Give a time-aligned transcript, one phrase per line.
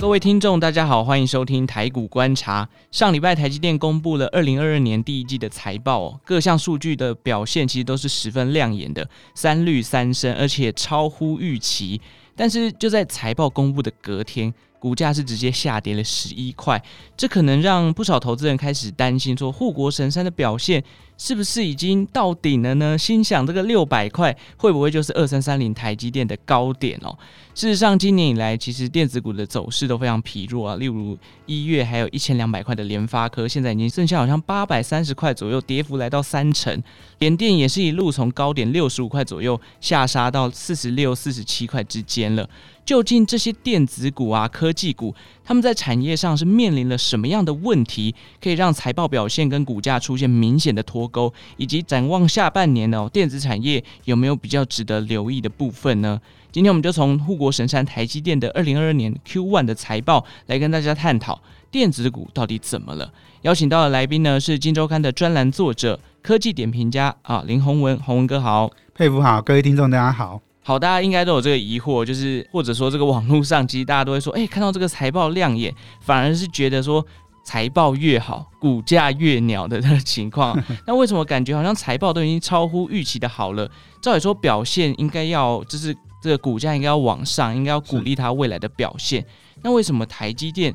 [0.00, 2.68] 各位听众，大家好，欢迎收听台股观察。
[2.92, 12.00] 上礼拜台积电公布了二零二二年第一季的财报，各项数据的表现其实都是十分亮眼的，三绿三升，而且超乎预期。
[12.36, 16.80] 但是就在财报公布的隔天，股价是直接下跌了十一块，
[17.16, 20.82] 这可能让不少投资人开始担心，说护国神山的表现
[21.18, 22.96] 是不是已经到顶了呢？
[22.96, 27.14] 心想这个六百块会不会就是二三三零台积电的高点哦？
[27.54, 30.76] 事实上，今年以来其实电子股的走势都非常疲弱啊。
[30.76, 36.80] 例如一月还有一千两百块的联发科，现在已经剩下好像八百三十块左右，跌幅来到三成。
[37.18, 42.48] 联电也是一路从高点六十五块左右下杀到四十六、四十七块之间了。
[42.86, 51.32] 究竟这些电子股啊、科技股，他们在产业上是面临了什么样的问题，可以让财报表现跟股价出现明显的脱钩？
[51.56, 56.20] 以及展望下半年呢、哦，电子产业有没有比较值得留意的部分呢？
[56.52, 61.40] 今天我们就从护国神山台积电的二零二二年 Q1 的财报来跟大家探讨
[61.70, 63.12] 电子股到底怎么了。
[63.42, 70.40] 邀请到的来宾呢是《金周刊》的专栏作者、科技点评家啊林宏文，宏文哥好，佩服好，各位听众大家好。
[70.62, 77.04] 好，大家应该都有这个疑惑，就是或者说这个网络上，其实大家都会说，哎、欸，看到这个财报亮眼，反而是觉得说
[77.48, 80.54] 财报越好，股价越鸟的这个情况。
[80.86, 83.66] 那为什么感觉好像财报都已经超乎预期的好了？
[84.02, 89.24] 照理说表现应该要，就是这个股价应该要往上，应该要鼓励它未来的表现。
[89.62, 90.70] 那为什么台积电，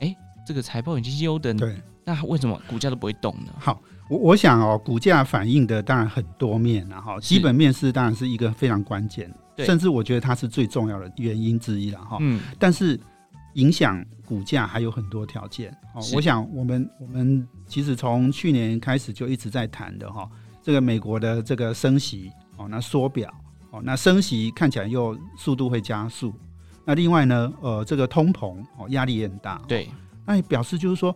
[0.00, 0.16] 哎、欸，
[0.46, 3.52] 这个财报已经优等，对，那为什么股价都不会动呢？
[3.58, 3.78] 好。
[4.08, 12.18] 我我想哦，股价反映的当然很多面，然后基本面是当然是一个非常关键，甚至我觉得它是最重要的原因之一了哈。
[12.20, 13.00] 嗯，但是
[13.54, 15.70] 影响股价还有很多条件。
[15.94, 20.28] 哦，我想我们我们其实从去年开始就一直在谈的哈，
[20.62, 23.32] 这个美国的这个升息哦，那缩表
[23.70, 26.32] 哦，那升息看起来又速度会加速。
[26.84, 29.60] 那另外呢，呃，这个通膨哦，压力也很大。
[29.66, 29.88] 对，
[30.24, 31.14] 那也表示就是说。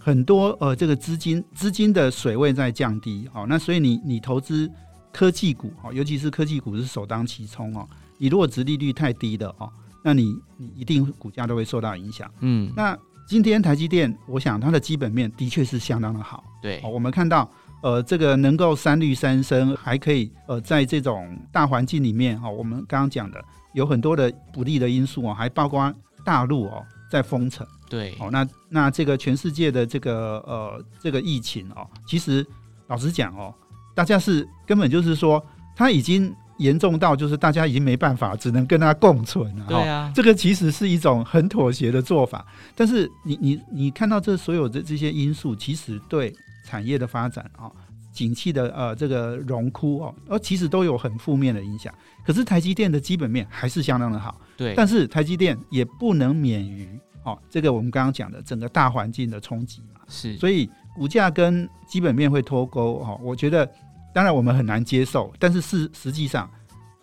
[0.00, 4.70] 很多呃，这个资金资金的水位在降低，哦，那所以你你投资
[5.12, 7.86] 科技股，哦，尤其是科技股是首当其冲哦。
[8.16, 9.70] 你如果殖利率太低的哦，
[10.02, 12.30] 那你你一定股价都会受到影响。
[12.40, 16.44] 嗯，那今天台积电，我想它的基本面的确是相当的好。
[16.62, 17.50] 对，我们看到
[17.82, 23.44] 呃，这个能够三绿三升，还可以呃，在这种大环境里面哈，我们刚刚讲的
[23.74, 25.92] 有很多的不利的因素哦，还包括
[26.24, 27.66] 大陆哦在封城。
[27.88, 32.46] 对，哦，那那这个全世界的这个呃这个疫情哦，其实
[32.86, 33.54] 老实讲哦，
[33.94, 35.44] 大家是根本就是说，
[35.76, 39.64] 它已经严重到就是大家已经没办法，只能跟它共存了。
[39.68, 42.46] 对啊，这个其实是一种很妥协的做法。
[42.74, 46.32] 但是你你你看到这所有的这些因素，其实对
[46.64, 47.72] 产业的发展啊、哦，
[48.12, 51.92] 景气的呃这个荣枯哦，而其实都有很负面的影响。
[52.24, 54.40] 可是台积电的基本面还是相当的好。
[54.56, 56.88] 对，但是台积电也不能免于。
[57.24, 63.20] 哦，这个我们刚刚讲的整个大环境的冲击嘛，是，所以股价跟基本面会脱钩哦。
[63.22, 63.70] 我觉得，
[64.18, 66.50] 当然我们很难接受，但是是实际上，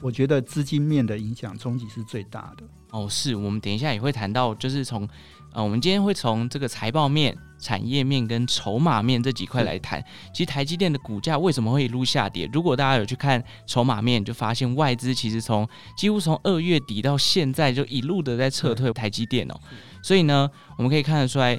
[0.02, 2.66] 我觉得资金面的影响冲击是最大的。
[2.92, 5.08] 哦，是我们等一下也会谈到，就是从
[5.54, 10.04] 呃，我们今天会从这个财报面、产业面跟筹码面这几块来谈。
[10.34, 12.50] 其实台积电的股价为什么会一路下跌？
[12.52, 15.66] 如果大家有去看筹码面，就发现外资其实从
[15.96, 19.56] 几乎从二月底到现在就一路的在撤退台积电哦。
[20.04, 21.58] 所以呢，我们可以看得出来，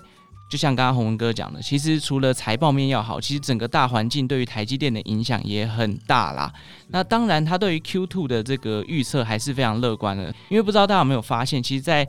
[0.48, 6.52] 就像刚刚洪文哥讲的，其实除了财报面要好，其实整个大环境对于台积电的影响也很大啦。
[6.88, 12.08] 那当然，他对于 Q2 的这个预测还是非常乐观的，因为不知道大家有没有发现，其实，在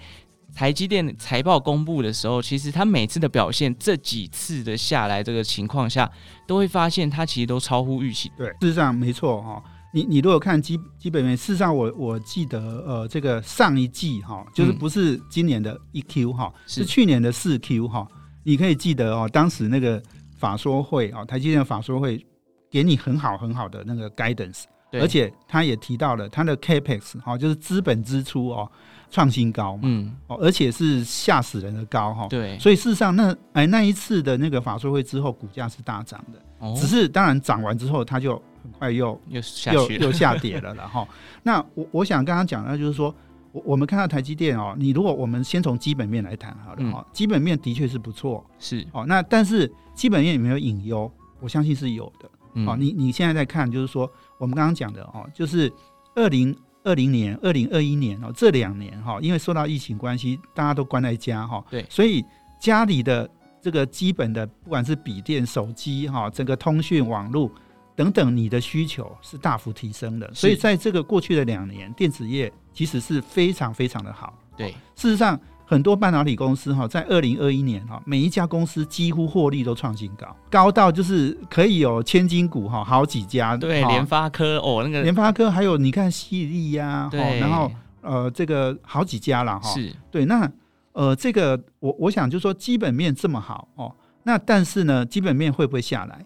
[0.55, 6.09] 台积电财报公布的时候，其实他每次的表现，这几次的下来这个情况下，
[6.47, 8.31] 都会发现他其实都超乎预期。
[8.37, 9.61] 对，事实上没错哈。
[9.93, 18.05] 你你如果看基基本面，事实上我我记得呃，这个上一季哈，就是不是今年的一 Q 哈，是去年的四 Q 哈，
[18.47, 20.01] 你可以记得哦，当时那个
[20.37, 22.25] 法说会哦，台积电的法说会
[22.71, 24.63] 给你很好很好的那个 guidance，
[24.93, 28.71] 而且他也提到了他的 capex 哈，就是资本支出哦。
[29.09, 41.07] 创新高嘛，嗯，哦，而且是吓死人的高哈，对，所以事实上那哎那一次的那个法说会之后，股价是大涨的，哦，只是当然涨完之后，它就很快又又下又又下跌了然后。
[41.41, 43.15] 那我我想刚刚讲的就是说，
[43.51, 48.85] 我我们看到台积电哦，你如果我们先从基本面来谈好了哈，基本面的确是不错，是。
[48.91, 51.11] 哦，那但是基本面有没有隐忧？
[51.39, 55.71] 我相信是有的，哦，你你现在在看就是说，我们刚刚讲的哦，就是
[56.15, 56.55] 二零。
[56.83, 62.23] 二零年、二零二一年哦，这两年哈，因为受到疫情关系，大家都关在家哈，对，所以
[62.61, 63.29] 家里的
[63.61, 67.51] 这个基本的，不管是笔电、手机哈，整个通讯网络
[67.97, 70.31] 等等，你的需求是大幅提升的。
[70.31, 74.37] 所以在这个过去的两年，电子业其实是非常非常的好。
[74.55, 83.57] 对，事实上，很多半导体公司哈，在二零二一年哈，每一家公司几乎获利都创新高，高到就是可以有千金股哈，好几家。
[83.57, 87.71] 对，联发科哦，那个联发科还有你看西利呀，对，然后
[88.01, 89.73] 呃，这个好几家了哈。
[89.73, 90.47] 是对，那
[90.93, 93.91] 呃，这个我我想就是说基本面这么好哦，
[94.21, 96.23] 那但是呢，基本面会不会下来？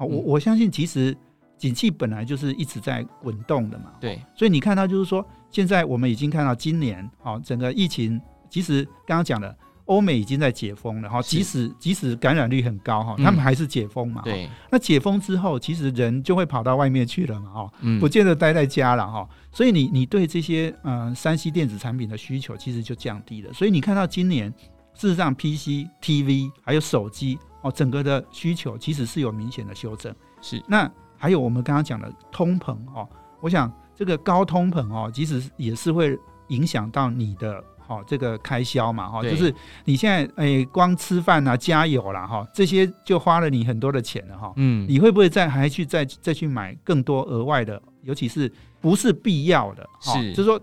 [0.00, 1.14] 好，我我相信其实
[1.58, 3.92] 景气本来就是一直在滚动的嘛。
[4.00, 8.18] 对，所以你看到就是说，现在我们已经看到今年哦，整个疫情。
[8.48, 9.54] 其实刚刚讲的，
[9.84, 14.22] 欧美已经在解封了哈，即使即使感染率很高哈，他们还是解封嘛。
[14.24, 19.28] 对，那解封之后，其实人就会跑到外面去了嘛哈，不见得待在家了哈。
[19.52, 23.52] 所以你你对这些嗯三 C 电子产品的需求其实就降低了。
[23.52, 24.50] 所以你看到今年
[24.94, 30.14] 事实上 PC、TV 还有手机哦，整个的需求其实是有明显的修正。
[30.40, 33.08] 是，那还有我们刚刚讲的通膨哦，
[33.40, 36.18] 我想这个高通膨哦，其实也是会
[36.48, 37.62] 影响到你的。
[37.90, 39.52] 哦，这个开销嘛，哈，就是
[39.84, 44.52] 你现在诶、欸，光吃饭啊、加油啦，哈，这些就花了你很多的钱了，哈。
[44.54, 48.48] 嗯，你会不会再还去再再去买更多额外的，尤其是
[48.80, 49.84] 不是必要的？
[49.98, 50.54] 是，就是说，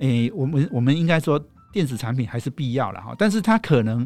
[0.00, 1.40] 诶、欸，我们我们应该说
[1.70, 4.04] 电子产品还是必要了，哈，但是它可能。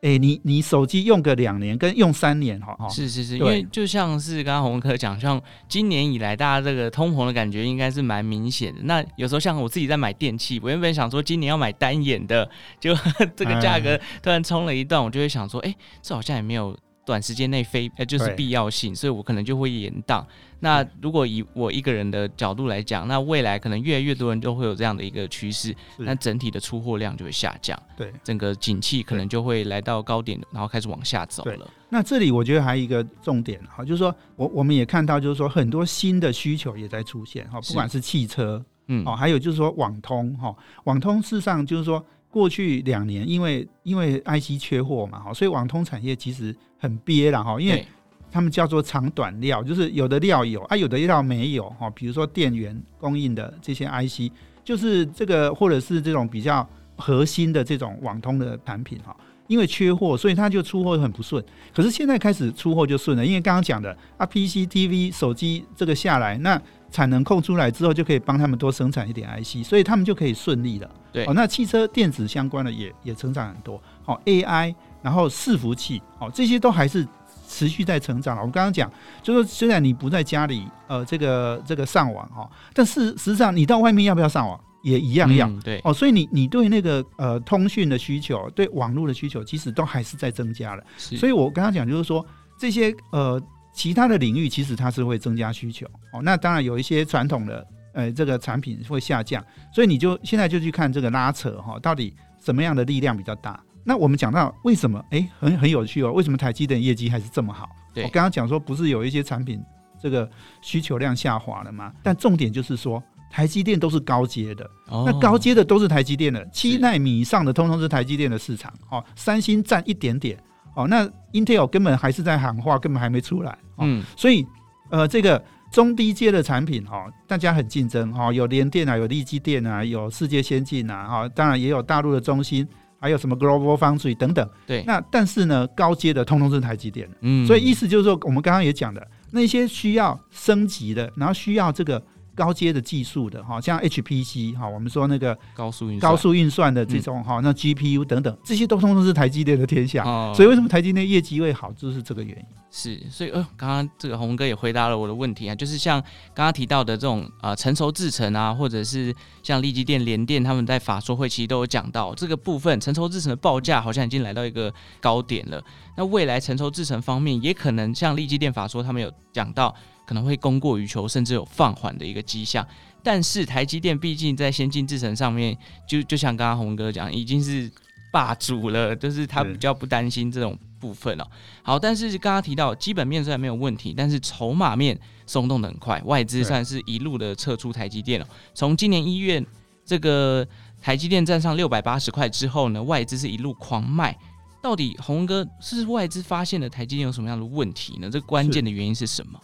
[0.00, 8.80] 哎、欸，你你手机用个两年，跟用三年，哈，是是是，因为就像是刚刚洪文科讲，像今年以来，大家这个通膨的感觉应该是蛮明显的。
[8.84, 12.48] 那有时候像我自己在买电器，我原本想说今年要买单眼的，
[12.78, 12.94] 就
[13.34, 16.76] 这个价格突然冲了一段，我就会想说，哎、欸，这好像也没有。
[17.08, 20.22] 短时间内非呃就是必要性，所以我可能就会延宕。
[20.60, 27.82] 那如果以我一个人的角度来讲，那未来可能越来越多人都会有这样的一个趋势，那整体的出货量就会下降。
[27.96, 31.66] 对，整个景气可能就会来到高点，然后开始往下走了。
[31.88, 42.04] 那这里我觉得还有一个重点哈，就是说我我们也看到，就是说很多新的需求也在出现哈，不管是汽车，嗯，哦，还有就是说网通哈，网通事实上就是说。
[42.30, 47.86] 过去两年，因为因为 IC 缺货嘛，哈，所以网通产业其实很憋了哈，因为
[48.30, 51.90] 他们叫做长短料，就是有的料有啊，有的料没有哈。
[51.90, 54.32] 比如说电源供应的这些 IC，
[54.64, 56.66] 就是这个或者是这种比较
[56.96, 59.16] 核心的这种网通的产品哈，
[59.46, 61.44] 因为缺货，所以它就出货很不顺。
[61.74, 66.60] 可是现在开始出货就顺了，因为刚刚讲的啊，PC、TV、手机这个下来那。
[66.90, 70.90] 产能空出来之后，就可以帮他们多生产一点 IC，所以他们就可以顺利了。
[71.12, 73.78] 对，哦，那汽车电子相关的也也成长很多。
[74.02, 77.06] 好，AI，然后伺服器，哦，这些都还是
[77.48, 78.42] 持续在成长了。
[78.42, 78.90] 我刚刚讲，
[79.22, 85.48] 就是说虽然你不在家里，呃，这个这个上网哈，但是实际上你到外面要不要上网也一样要。
[85.48, 90.84] 嗯、对，哦，所以你你对那个呃通讯的需求，对网络的需求，其实都还是在增加了。
[90.96, 92.24] 所以我刚刚讲就是说
[92.58, 93.40] 这些呃。
[93.70, 102.12] 其他的领域其实它是会增加需求哦，那当然有一些传统的呃这个产品会下降，所以你就现在就去看这个拉扯哈，到底
[102.44, 103.60] 什么样的力量比较大？
[103.84, 107.68] 那我们讲到为什么哎、欸、很很有趣哦，为什么台积电业绩还是这么好？
[107.96, 109.60] 我刚刚讲说不是有一些产品
[110.00, 110.28] 这个
[110.60, 111.92] 需求量下滑了吗？
[112.02, 120.38] 但重点就是说台积电都是高阶的，那高阶的都是台积电的，七纳米以上的通通是台积电的市场哦，三星占一点点。
[120.76, 123.50] 哦，那 Intel 根本还是在喊话，根本还没出来。
[123.74, 124.46] 哦、嗯，所以
[124.90, 125.42] 呃，这个
[125.72, 132.64] 中低阶的产品哈、哦，大家很竞争哈、哦，有联电啊，有力基电啊，有世界先进啊，哈、哦，当然也有大陆的中芯，
[132.98, 134.48] 还有什么 Global Foundry 等等。
[134.66, 137.08] 对，那但是呢，高阶的通通是台积电。
[137.20, 142.02] 嗯，所以意思就是说，我们刚刚也讲的那些需要升级的，然后需要这个。
[142.38, 150.04] 高阶的技术的哈，像 HPC 哈，我们说那个高速运高速运算的这种哈，那 GPU 等等，这些都通通是台积电的天下。
[150.32, 152.44] 所以为什么台积电业绩会好，就是这个原因。
[152.70, 156.00] 是，所以呃，刚刚这个红哥也回答了我的问题啊，就是像
[156.32, 165.60] 刚刚提到的这种呃成熟制程啊，或者是像力积电、联电他们在法说会其实都有讲到这个部分，成熟制程的报价好像已经来到一个高点了。
[165.96, 169.74] 那未来成熟制程方面，也可能像力积电法说他们有讲到。
[170.08, 172.66] 可能会供过于求，甚至有放缓的一个迹象。
[173.02, 175.54] 但是台积电毕竟在先进制程上面，
[175.86, 177.70] 就就像刚刚洪哥讲，已经是
[178.10, 181.26] 霸主了，就是他比较不担心这种部分哦。
[181.62, 188.26] 好，但是刚刚提到基本面虽然没有问题，但是筹码面松动的很快，外资算是一路的撤出台积电了。
[188.54, 189.44] 从今年一月
[189.84, 190.46] 这个
[190.80, 194.16] 台积电站上六百八十块之后呢，外资是一路狂卖。
[194.62, 198.08] 到底洪哥是外资发现了台积电有什么样的问题呢？
[198.10, 199.38] 这关键的原因是什么？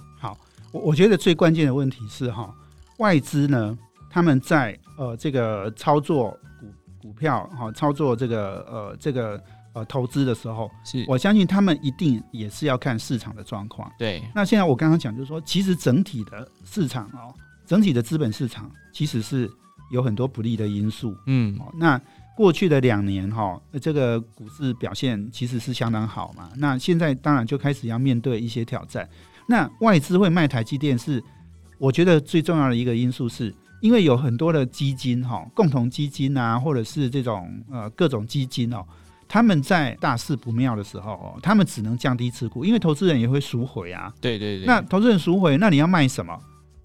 [0.75, 2.53] 我我觉得最关键的问题是哈，
[2.99, 3.79] 外资呢，
[4.11, 6.67] 他们在呃这个操作股
[7.01, 9.41] 股票哈，操作这个呃这个
[9.73, 13.89] 呃投资的时候，是我相信他们一定也是要看市场的状况。
[13.97, 17.33] 对，那现在我刚刚讲就是说，其实整体的市场哦，
[17.65, 19.49] 整体的资本市场其实是
[19.93, 21.17] 有很多不利的因素。
[21.27, 22.01] 嗯，那
[22.37, 26.51] 过去的两年哈，这个股市表现其实是相当好嘛。
[26.57, 29.09] 那现在当然就开始要面对一些挑战。
[29.49, 31.23] 那外资会卖台积电是，
[31.79, 38.85] 我觉得最重要的一个因素是，因为有很多的基金哈，共同基金啊，或者是这种呃各种基金哦。
[39.27, 44.13] 他们在大势不妙的时候，哦，他们只能降低持股，因为投资人也会赎回啊。
[44.21, 44.67] 对对对。
[44.67, 46.39] 那投资人赎回，那你要卖什么？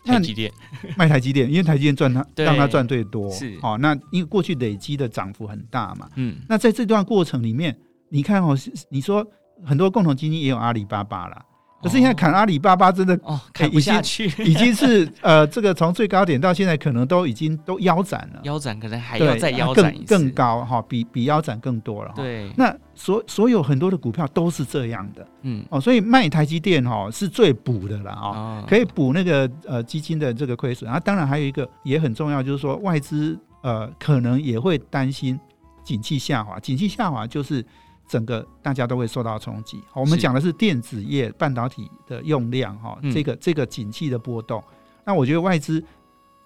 [0.06, 0.52] 台积电，
[0.96, 3.30] 卖台积电，因为台积电赚它， 让它赚最多。
[3.30, 3.60] 是。
[3.62, 6.10] 哦，那因为过去累积的涨幅很大嘛。
[6.16, 6.38] 嗯。
[6.48, 7.78] 那在这段过程里面，
[8.10, 8.58] 你看哦，
[8.90, 9.24] 你说
[9.64, 11.46] 很多共同基金也有阿里巴巴啦。
[11.82, 22.12] 可是现在砍阿里巴巴真的哦，砍不下去， 已经是呃，这个从最高点到现在可能都已经都腰斩了，腰斩可能还要再腰斩更更高哈，比比腰斩更多了。
[22.16, 30.92] 对，那所所有很多的股票都是这样的，嗯哦，所以卖台积电哈是最补的了啊，可以补那个呃基金的这个亏损。
[30.92, 35.40] 啊，当然还有一个也很重要，就是说外资呃可能也会担心
[35.84, 37.66] 景气下滑，景气下滑就是。
[38.10, 39.82] 整个大家都会受到冲击。
[39.92, 44.62] 好，我们讲的是电子业半导体的用量哈，这个这个景气的波动。
[45.06, 45.82] 那我觉得外资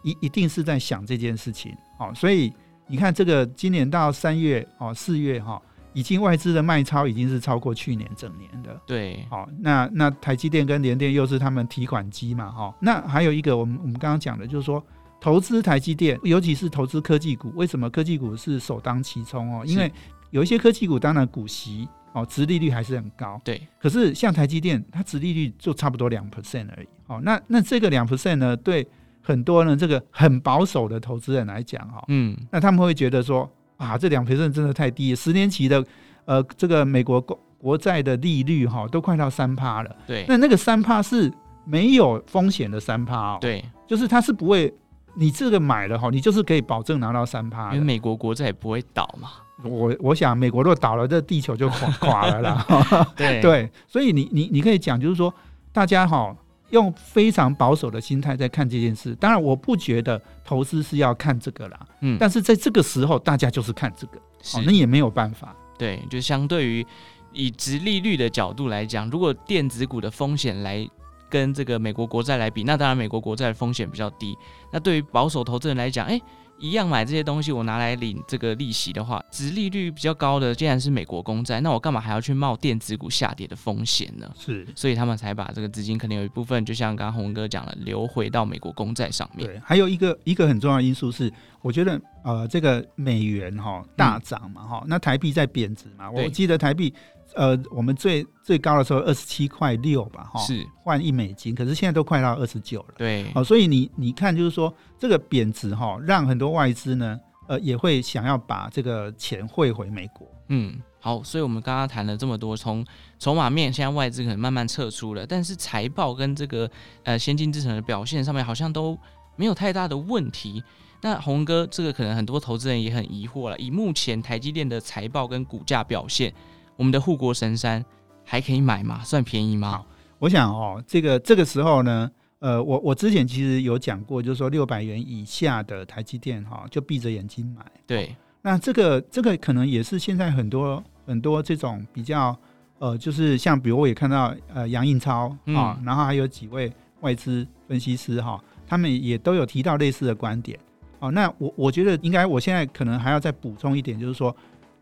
[0.04, 1.74] 一一定是在想这件事情。
[1.98, 2.52] 好，所以
[2.86, 5.62] 你看这个今年到三月哦四月哈，
[5.94, 8.78] 已经外资的卖超已经是超过去年整年的。
[8.86, 12.76] 对，好，那那台积电跟联电又是他们提款机嘛哈。
[12.82, 14.84] 那还有一个我们我们刚刚讲的就是说，
[15.22, 19.64] 投资台积电，尤其是投资科技股，为什么科技股是首当其冲哦？
[19.66, 19.90] 因为
[20.34, 23.40] 有一些科技股，当然股息哦，殖利率还是很高。
[23.44, 26.88] 对，可是像台积电，它殖利率就差不多两 percent 而已。
[27.06, 28.88] 哦，那那这个两 percent 呢，对
[29.22, 33.48] 很多呢这个很保守的投资人来讲，哈，嗯，那他们会觉得说
[33.78, 35.86] 啊，这两 percent 真的太低，十年期的
[36.26, 39.96] 呃这个美国国国债的利率哈，都快到三趴了。
[40.08, 41.32] 对，那那个三趴是
[41.64, 43.38] 没有风险的三趴哦。
[43.40, 44.74] 对，就是它是不会，
[45.14, 49.30] 你这个买了哈，你就是可以保证拿到三趴，因为美国国债也不会倒嘛。
[49.62, 52.66] 我我想，美国若倒了，这地球就垮 垮了啦。
[53.16, 55.34] 对对，所以你你你可以讲，就是说，
[55.72, 56.36] 大家哈
[56.72, 59.14] 用非常保守的心态在看这件事。
[59.16, 61.80] 当然，我不觉得投资是要看这个啦。
[62.02, 65.56] 嗯，但是在这个时候，大家就是看这个，是那也没有办法。
[65.78, 66.86] 对，就相对于
[67.32, 70.86] 以殖利率的角度来讲，如果电子股的风险来
[71.30, 74.36] 跟这个美国国债来比，那当然美国国债的风险比较低。
[74.72, 76.20] 那对于保守投资人来讲，哎。
[76.64, 84.32] 一样买这些东西，我拿来领这个利息的话，殖利率比较高的，既然是美国公债，那我干嘛还要去冒电子股下跌的风险呢？
[84.40, 89.46] 是，所以他们才把这个资金可能有一部分，就像刚刚宏哥讲了，流回到美国公债上面。
[89.46, 91.30] 对，还有一个一个很重要的因素是，
[91.62, 96.94] 我觉得呃，这个美元哈大涨嘛哈、嗯，那台币在贬值嘛，我记得台币。
[97.36, 110.28] 呃，我们最最高的时候二十七块六吧，哈，是换一美金，可是现在都快到二十九了，对，哦，所以你你看，就是说这个贬值哈，让很多外资呢，呃，也会想要把这个钱汇回美国。
[110.50, 112.86] 嗯，好，所以我们刚刚谈了这么多，从
[113.18, 116.70] 筹码面，现在外资可能慢慢撤出了，但是财报跟这个
[117.04, 118.98] 呃先进制程的表现上面好像都
[119.36, 120.64] 没有太大的问题。
[121.02, 126.34] 那红哥，这个可能很多投资人也很疑惑了，以目前台积电的财报跟股价表现。
[126.76, 127.84] 我们的护国神山
[128.24, 129.04] 还可以买吗？
[129.04, 129.84] 算便宜吗？
[130.20, 137.66] 我想哦，这个这个时候呢，呃，我我之前其实有讲过，就是说六百元以下的台积电哈，就闭着眼睛买。
[137.86, 142.38] 对，那这个这个可能也是现在很多很多这种比较
[142.80, 150.58] 呃，就是像比如我也看到呃杨应超啊、然后还有几位外资分析师哈、哦，他们也都有提到类似的观点。
[151.00, 154.34] 哦，那我我觉得应该，我现在可能还要再补充一点，就是说。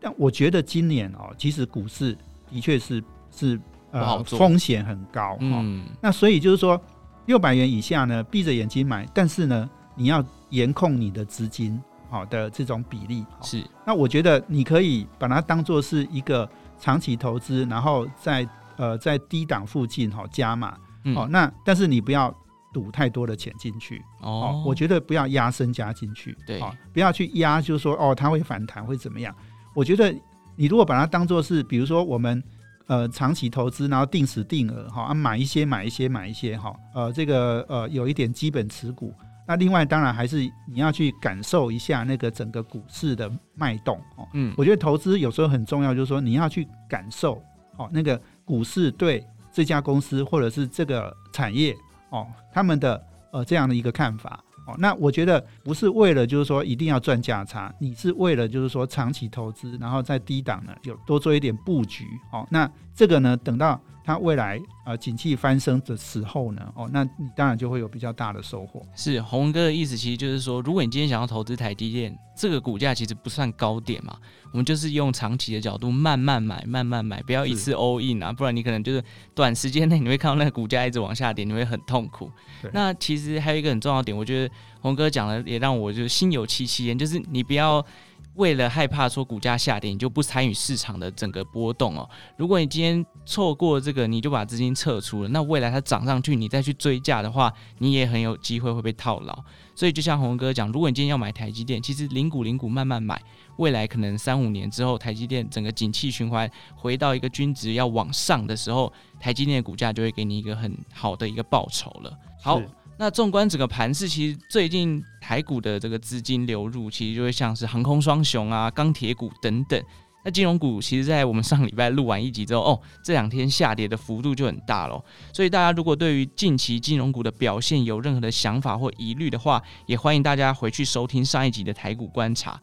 [0.02, 2.18] 但我觉得今年哦，其实股市
[2.50, 3.58] 的确是是
[3.92, 6.78] 呃风险很高，嗯，那所以就是说
[7.26, 11.80] 六百元以下呢，闭着眼睛买，但是呢，你要严控你的资金
[12.10, 13.62] 好的这种比例是。
[13.86, 16.48] 那我觉得你可以把它当做是一个
[16.80, 20.76] 长期投资，然后在呃在低档附近哈加码，
[21.14, 22.34] 好，那但是你不要
[22.72, 26.60] 赌太多的钱进去哦，我觉得不要压身家进去，对，
[26.92, 29.34] 不要去压，就是说哦，它会反弹会怎么样？
[29.74, 30.14] 我觉得
[30.56, 32.42] 你如果把它当做是，比如说我们
[32.86, 39.12] 呃长期投资，然后定时定额哈，啊买一些买一些买一些哈，呃这个呃有一点基本持股。
[39.46, 40.38] 那另外当然还是
[40.68, 44.28] 你要去感受一下那个整个股市的脉动哦。
[44.34, 47.42] 嗯，我觉得投资有时候很重要，就是说你要去感受
[47.76, 51.76] 哦那个股市对这家公司或者是这个产业
[52.10, 54.42] 哦他们的呃这样的一个看法。
[54.66, 62.04] 哦，那我觉得不是为了就是说一定要赚价差，你是为了就是说长期投资，然后在低档呢有多做一点布局。
[62.32, 68.82] 哦，那这个呢，等到它未来呃景气翻身的时候呢，哦，那你当然就会有比较大的收获。
[68.94, 74.16] 是洪哥的意思，其实就是说，如果你今天想要投资台积电，这个股价其实不算高点嘛，
[74.52, 79.02] 我们就是用长期的角度慢慢买，慢慢买，不要一次 all in 啊，不然你可能就是
[79.34, 82.30] 短时间内你会看到那个股价一直往下跌，你会很痛苦。
[82.72, 87.84] 那其实还有一个很重要的点，我觉得洪哥讲的也让我就心有戚戚焉，就是你不要。
[88.34, 92.08] 为了害怕说股价下跌，你就不参与市场的整个波动哦。
[92.36, 99.38] 如果你今天错过这个，你就把资金撤出了，那未来它涨上去，你再去追价的话，你也很有机会会被套牢。
[99.74, 103.20] 所以就像红哥讲，如果你今天要买台积电，其实零股零股慢慢买，
[103.58, 112.18] 未来可能三五年之后，台积电整个景气循环回到一个均值要往上的时候，台积电的股价就会给你一个很好的一个报酬了。
[112.40, 112.60] 好。
[113.02, 119.84] 那纵观整个盘势，其实最近台股的这个资金流入，其实就会像是航空双雄啊、钢铁股等等。
[120.24, 125.04] 那金融股，其实，在我们上礼拜录完一集之后，哦，这两天下跌的幅度就很大了。
[125.32, 132.56] 所以大家如果对于近期金融股的表现有任何的想法或疑虑的话，也欢迎大家回去收听上一集的台股观察。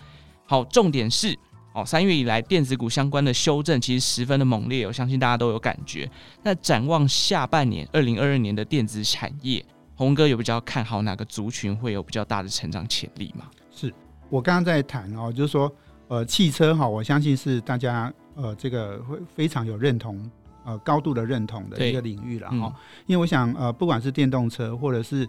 [0.46, 1.38] 好，重点是，
[1.74, 6.10] 哦，三月以来电子股相关的修正其实十分的猛烈，我相信大家都有感觉。
[6.42, 9.62] 那展望下半年，二零二二年的电子产业。
[10.00, 13.48] 鸿哥有比较看好哪个族群会有比较大的成长潜力吗？
[13.70, 13.94] 是
[14.30, 15.70] 我刚刚在谈哦，就是说，
[16.08, 20.32] 呃，汽车哈，我相信是大家呃这个会非常有认同，
[20.64, 22.56] 呃，高度的认同的一个领域了哈。
[22.56, 22.74] 嗯、
[23.08, 25.28] 因为我想，呃，不管是电动车或者是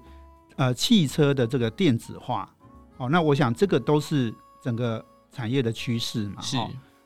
[0.54, 2.48] 呃汽车的这个电子化，
[2.96, 6.40] 哦，那我想这个都是整个产业的趋势嘛。
[6.40, 6.56] 是。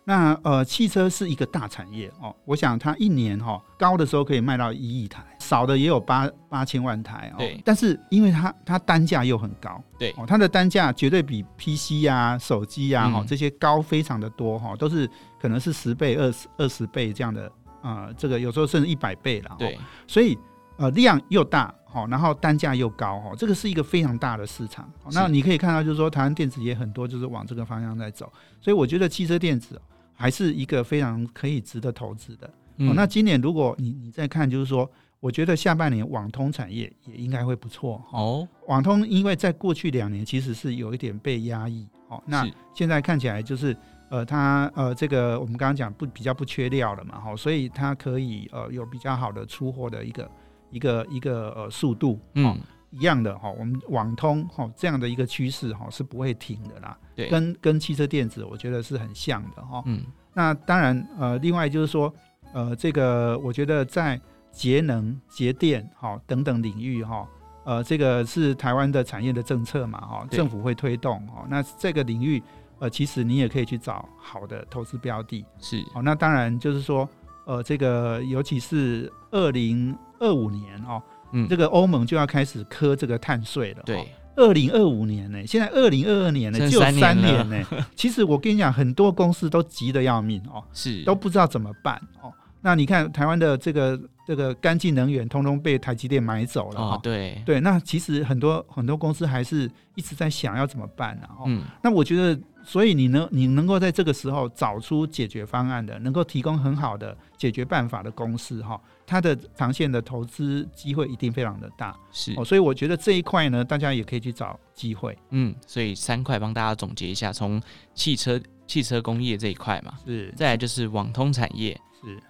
[0.05, 2.37] 那呃，汽车是一个大产业哦。
[2.45, 7.39] 我想它一年哈、哦、高的时候可以卖到一亿台，少的也有八八千万台哦。
[7.39, 7.61] 对。
[7.65, 15.09] 但是因为它它单价又很高，对哦，它的单价绝对比 PC 啊、手机啊哈、嗯、这些高非常的多哈、哦，都是
[15.41, 17.47] 可能是十倍、二十二十倍这样的
[17.83, 19.57] 啊、呃，这个有时候甚至一百倍了。
[19.59, 19.79] 对。
[20.07, 20.37] 所以
[20.77, 24.91] 呃量又大哈，然后单价又高哈，这个是一个非常大的市场。
[25.13, 28.33] 那你可以看到，就是说台湾电子也很多，就是往这个方向在走。
[28.61, 29.81] 所以我觉得汽车电子。
[30.17, 32.49] 还是一个非常可以值得投资的。
[32.77, 34.89] 那今年如果你你再看，就是说，
[35.25, 37.99] 我觉得下半年网通产业也应该会不错。
[38.13, 41.89] 哦，网通因为在过去两年其实是有一点被压抑。
[42.09, 43.75] 哦，那现在看起来就是
[44.11, 50.31] 呃，它呃这个我们刚刚讲不比较不缺料了嘛，哈、哦，所以它可以呃有比较好的出货的一个
[50.71, 52.13] 一个一个呃速度。
[52.13, 52.61] 哦、嗯。
[52.91, 56.97] 一样的哈，我们网通哈这样的一个趋势哈是不会停的啦。
[57.17, 59.83] 对，跟跟汽车电子我觉得是很像的哈。
[59.87, 62.15] 嗯，那当然呃，另外就是说
[62.53, 64.21] 呃，这个我觉得在
[64.55, 67.29] 节能、节电哈等等领域哈，
[67.65, 71.45] 呃，这个是台湾的产业的政策嘛哈，政府会推动哈。
[71.51, 72.43] 那这个领域
[72.79, 75.45] 呃，其实你也可以去找好的投资标的。
[75.59, 77.09] 是哦，那当然就是说
[77.45, 81.03] 呃，这个尤其是二零二五年哦。
[81.33, 83.83] 嗯，这个欧盟就要开始磕这个碳税了。
[83.85, 87.61] 对，二零二五年呢，现在二零二二年呢，就三年呢。
[87.97, 92.33] 其实我跟你讲，很多公司都急得要命哦，是都不知道怎么办哦。
[92.61, 96.81] 那你看台湾的这个这个干净能源，通通被台积电买走了。
[96.81, 97.61] 哦，对对。
[97.61, 101.29] 那其实很多很多公司还是一直在想要怎么办呢？
[101.39, 102.41] 哦，嗯，那我觉得。
[102.67, 111.95] 所以你能你能够在这个时候找出解决方案的，能够提供很好的解决办法的公司哈，它的长线的投资机会一定非常的大。
[112.11, 115.15] 是哦，所以我觉得这一块呢，大家也可以去找机会。
[115.29, 117.61] 嗯，所以三块帮大家总结一下，从
[117.93, 121.79] 汽车汽车工业这一块嘛，是，再来就是网通产业，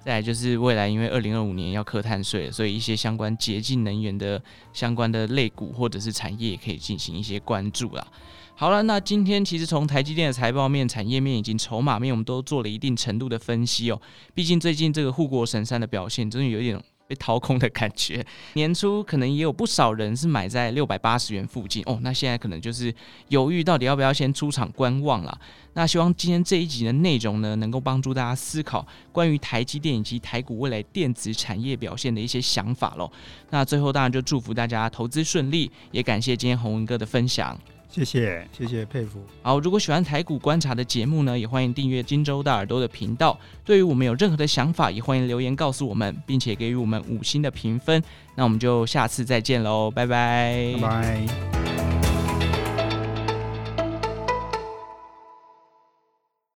[0.04, 8.06] 再来就是未来因为二零二五年要课碳税，所以一些相关洁净能源的相关的类股或者是产业也可以进行一些关注啦。
[8.56, 14.00] 好了，那今天其实从台积电的财报面、产业面以及筹码面，我们都做了一定程度的分析哦。
[14.32, 18.24] 毕竟最近这个护国神山的表现，真的有点被掏空的感觉。
[18.54, 22.94] 年初可能也有不少人是买在六百八十元附近哦，那现在可能就是
[23.28, 25.38] 犹豫到底要不要先出场观望了。
[25.74, 33.10] 那希望今天这一集的内容呢，能够帮助大家思考关于台积电以及台股未来电子产业表现的一些想法喽。
[33.50, 37.58] 那最后当然就祝福大家投资顺利，也感谢今天洪文哥的分享。
[37.94, 39.22] 谢谢，谢谢佩服。
[39.40, 43.38] 好，如果喜欢台股观察的节目呢，也欢迎订阅荆州大耳朵的频道。
[43.64, 48.02] 对于我们有任何的想法，也欢迎留言告诉我们，并且给予我们五星的评分。
[48.35, 51.73] 那我们就下次再见喽，拜拜，拜拜。